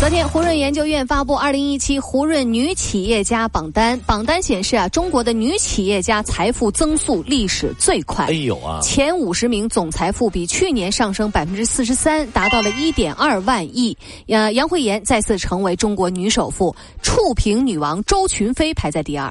[0.00, 8.24] 昨天，胡润研究院发布二零一七胡润女企业家榜单，榜单显示啊，中国的女企业家财富增速历史最快。
[8.24, 8.80] 哎呦啊！
[8.80, 13.94] 前五十名总财富比去年上升百分之四十三，达到了一点二万亿。
[14.28, 19.30] 呃，杨慧妍再次成为中国女首富，触屏女王周群飞排在第二。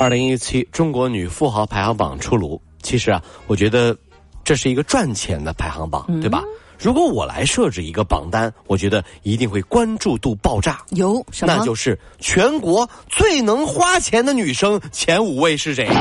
[0.00, 3.94] 二零一七中国女富豪排行榜出炉，其实啊，我觉得
[4.42, 6.42] 这是一个赚钱的排行榜，对吧？
[6.78, 10.78] 如果我来设置一个榜单，我觉得一定会关注度爆炸。
[10.90, 11.54] 有什么？
[11.56, 15.88] 那就是全国最能花钱的女生前五位是谁？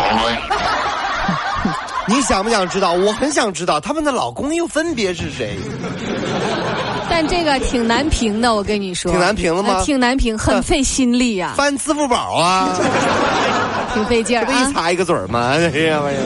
[2.05, 2.91] 你想不想知道？
[2.93, 5.57] 我很想知道他们的老公又分别是谁。
[7.09, 9.11] 但这个挺难评的，我跟你说。
[9.11, 9.81] 挺难评的吗？
[9.85, 11.53] 挺难评，很费心力呀。
[11.57, 12.77] 翻支付宝啊，
[13.93, 14.51] 挺费劲儿啊。
[14.69, 15.51] 一擦一个嘴儿吗？
[15.55, 16.19] 哎呀妈呀！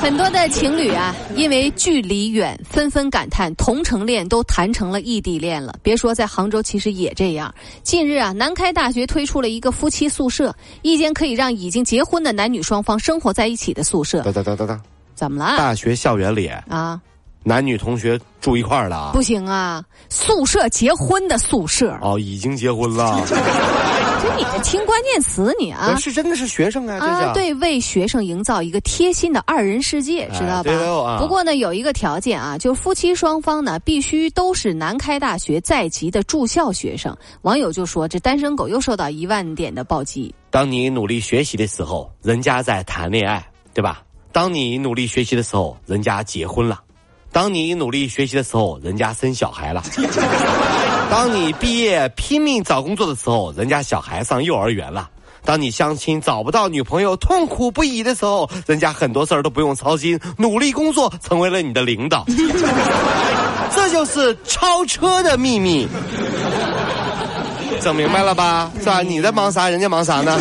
[0.00, 5.74] 很多的情侣啊，因为距离远，纷纷感叹同城恋都谈成了异地恋了。
[5.82, 7.52] 别说在杭州，其实也这样。
[7.82, 14.22] 近日啊，南开大学推出了一个夫妻宿舍，一间可以让已经结婚的男女双方生活在一起的宿舍。
[14.22, 14.80] 哒哒哒哒哒，
[15.14, 15.56] 怎么了？
[15.58, 17.00] 大学校园里啊。
[17.44, 19.82] 男女同学住一块儿了不行啊！
[20.10, 23.24] 宿舍结婚的宿舍哦，已经结婚了。
[24.28, 25.96] 这你这听关键词你啊？
[25.96, 26.98] 是真的是学生啊！
[26.98, 31.18] 啊，对，为学生营造一个贴心的二人世界，知道吧？
[31.18, 37.16] 不过呢，有一个条件啊，就夫妻双方呢必须都是南开大学在籍的住校学生。
[37.42, 44.02] 网友就说：“这单身狗又受到一万点的暴击。”当你努力学习的时候，人家在谈恋爱，对吧？
[44.32, 46.80] 当你努力学习的时候，人家结婚了。
[47.30, 49.82] 当你努力学习的时候，人家生小孩了；
[51.10, 55.08] 当你毕业拼命找工作的时候，人家小孩上幼儿园了；
[55.44, 62.24] 当你相亲找不到女朋友痛苦不已的时候，人家很多事儿都不用操心，努力工作成为了你的领导。
[63.74, 65.88] 这就是超车的秘密，
[67.80, 68.70] 整明白了吧？
[68.78, 69.02] 是吧？
[69.02, 69.68] 你在忙啥？
[69.68, 70.38] 人家忙啥呢？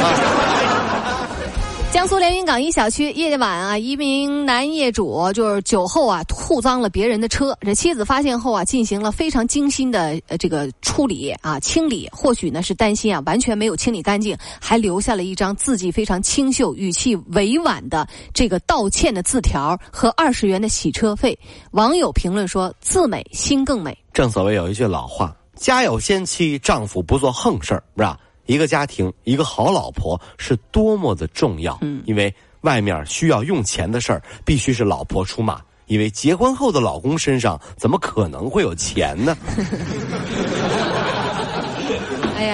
[1.97, 21.35] 江苏连云港一小区夜晚啊，一名男业主就是酒后啊吐脏了别人的车，这妻子发现后啊，进行了非常精心的呃这个处理啊清理，或许呢是担心啊完全没有清理干净，还留下了一张字迹非常清秀、语气委婉的这个道歉的字条和二十元的洗车费。
[21.71, 31.77] 网友评论说：“字美心更美。”正所谓有一句老话：“家有仙妻，丈夫不做横事儿，是吧？”一个家庭，一个好老婆是多么的重要。
[31.81, 35.61] 嗯，因为外面需要用钱的事儿，必须是老婆出马。
[35.85, 39.37] 因为结婚后的老公身上，怎么可能会有钱呢？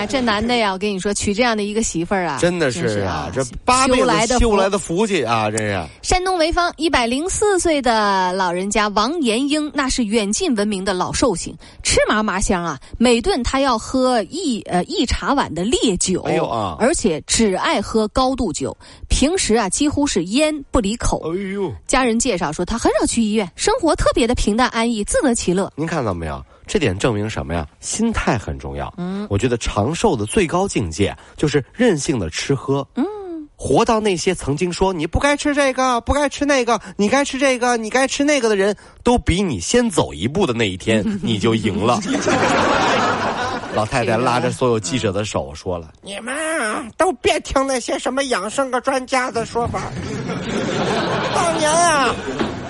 [0.05, 5.81] 这男的呀，我跟你说，娶这样的一个媳妇儿啊，真的是啊，这八辈子修来的福气啊，这是。
[6.01, 18.75] 山东潍坊一百零四岁的老人家王延英，那是远近闻名的老寿星，吃嘛嘛香啊，每顿他要喝一呃一茶碗的烈酒，哎呦啊，而且只爱喝高度酒，
[19.09, 21.21] 平时啊几乎是烟不离口。
[21.31, 25.71] 哎呦，家人介绍说他很少去医院，生活特别的平淡安逸，自得其乐。
[25.75, 26.43] 您看到没有？
[26.73, 27.67] 这点证明什么呀？
[27.81, 28.91] 心态很重要。
[28.97, 32.83] 嗯，我觉得长寿的最高境界就是任性的吃喝。
[32.95, 33.05] 嗯，
[33.55, 41.99] 活到那些曾经说你不该吃这个、不该吃那个、你该吃这个、你该吃那个的人都比你先走一步的那一天， 你就赢了。
[43.75, 46.33] 老太太拉着所有记者的手说了：“你们
[46.97, 49.79] 都别听那些什么养生个专家的说法。
[51.35, 52.15] 当年啊。”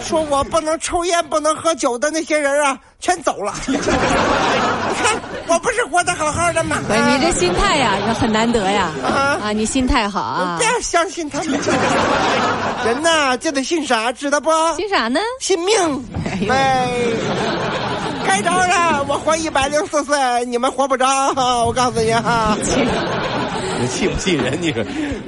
[0.04, 3.54] 说我不能抽烟、不能喝酒的那些人啊，全走了。
[3.68, 6.78] 你看，我不是活得好好的吗？
[6.90, 8.92] 你这心态呀，很难得呀。
[9.04, 10.58] 啊啊，你心态好啊！
[10.60, 11.60] 不要相信他们。
[12.86, 14.52] 人呐，就得信啥，知道不？
[14.76, 15.20] 信啥呢？
[15.40, 15.76] 信命。
[16.50, 16.90] 哎，
[18.28, 21.08] 该着了，我活一百零四岁，你们活不着。
[21.66, 22.58] 我告诉你哈。
[23.84, 24.58] 你气不气人？
[24.62, 24.82] 你说。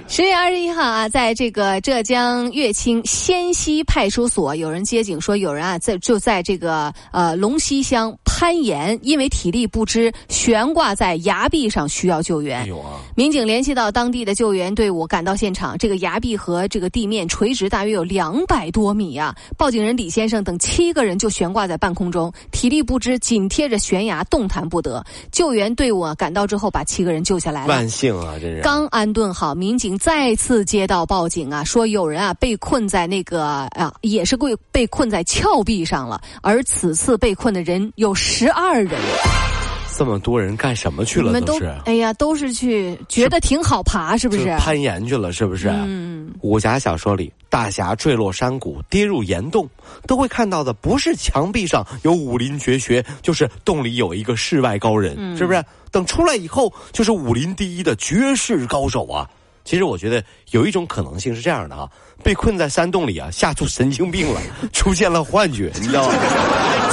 [0.07, 12.65] 十月二十一号啊，在这个浙江乐清仙溪派出所，有人接警说，有人啊在就在这个呃龙溪乡攀岩，因为体力不支悬挂在崖壁上，需要救援。
[12.65, 15.77] 有啊民警联系到当地的救援队伍，赶到现场。
[15.77, 19.35] 这个崖壁和这个地面垂直大约有两百多米啊！
[19.57, 25.03] 报警人李先生等七个人就悬挂在半空中，体力不支，紧贴着悬崖，动弹不得。
[25.29, 27.67] 救援队伍啊赶到之后，把七个人救下来了。
[27.67, 28.35] 万幸啊！
[28.61, 38.99] 刚安顿好，民警再次接到报警啊，说有人啊被困在那个啊，也是被被困在峭壁上了，而此次被困的人有十二人。
[39.97, 41.27] 这么多人干什么去了？
[41.27, 44.53] 你们都是哎呀，都是去觉得挺好爬，是不是？
[44.57, 45.69] 攀岩去了，是不是？
[45.69, 46.33] 嗯。
[46.41, 49.69] 武侠小说里，大侠坠落山谷，跌入岩洞，
[50.05, 55.63] 都会看到的不是墙壁上有武林绝学，就是洞里有一个世外高人，嗯、是不是？
[55.91, 59.29] 等出来以后，就是武林第一的绝世高手啊！
[59.65, 61.89] 其实我觉得有一种可能性是这样的啊，
[62.23, 64.39] 被困在山洞里啊，吓出神经病了，
[64.71, 66.13] 出现了幻觉，你知道吗？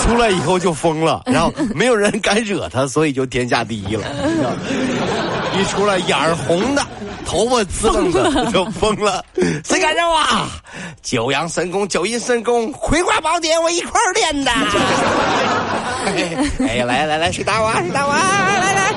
[0.03, 4.07] 出来以后就疯了，然后没有人敢惹他，所以就天下第一了。
[4.25, 4.51] 你知道
[5.61, 6.83] 一出来眼儿红的，
[7.27, 9.23] 头发滋楞的，就疯了。
[9.65, 10.49] 谁敢惹我？
[11.03, 14.51] 九阳神功、九阴神功、葵花宝典，我一块儿练的。
[16.67, 17.71] 哎呀，来来来，谁打我？
[17.75, 18.13] 谁打我？
[18.15, 18.93] 来来。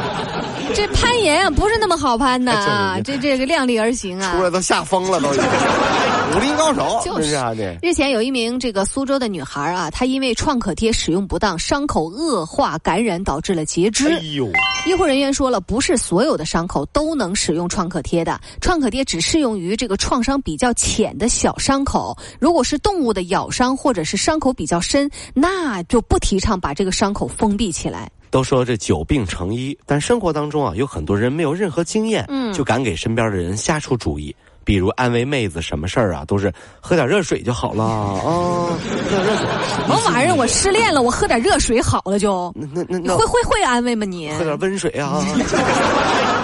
[0.74, 3.00] 这攀岩啊，不是那么好攀的啊！
[3.04, 5.30] 这这个量力而行啊，出来都吓疯了，都
[6.36, 7.78] 武林高手，就是啊这。
[7.82, 14.10] 日前有一名这个苏州的女孩啊，她因为创可贴使用不当，伤口恶化感染，导致了截肢。
[14.10, 14.50] 哎呦！
[14.86, 22.18] 医护人员说了，不是所有的伤口都能使用创可贴的，创可贴只适用于这个创伤比较浅的小伤口。
[22.40, 28.12] 如果是动物的咬伤或者是伤口比较深，那就不提倡把这个伤口封闭起来。
[28.36, 34.36] 都说这久病成医，但生活当中啊，有很多人没有任何经验，嗯，就敢给身边的人瞎出主意，
[34.66, 38.78] 比如安慰妹子，什么事儿啊，都是喝点热水就好了啊，喝
[39.10, 39.48] 点热水。
[39.70, 40.36] 什么玩意儿？
[40.36, 42.54] 我失恋了，我喝点热水好了就？
[42.58, 44.30] 那那那那会会会安慰吗你？
[44.32, 45.24] 喝点温水啊，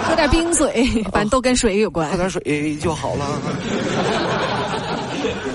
[0.08, 2.08] 喝点冰水，反正都跟水有关。
[2.08, 3.26] 喝点水就好了。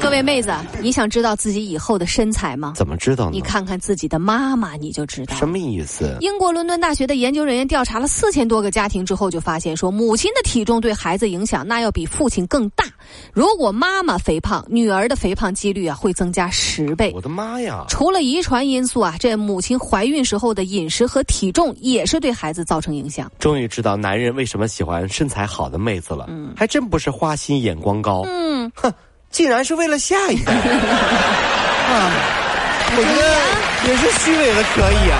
[0.07, 2.71] 各位妹子，你想知道自己以后的身材吗？
[2.77, 3.31] 怎么知道呢？
[3.33, 5.35] 你看看自己的妈妈，你就知道。
[5.35, 6.15] 什么意思？
[6.21, 12.85] 英国伦敦大学的研究人员调查了四千多个家庭之后，就发现说，母亲的体重对孩子影响那要比父亲更大。
[13.33, 17.11] 如果妈妈肥胖，女儿的肥胖几率啊会增加十倍。
[17.13, 17.83] 我的妈呀！
[17.89, 23.29] 除了遗传因素啊，这母亲怀孕时候的饮食和体重也是对孩子造成影响。
[23.39, 26.27] 终于知道男人为什么喜欢身材好的妹子了。
[26.29, 28.23] 嗯，还真不是花心眼光高。
[28.25, 28.89] 嗯，哼。
[29.31, 30.51] 竟然是为了下一代
[31.89, 32.11] 啊！
[32.89, 35.19] 我觉得也是虚伪的，可以啊。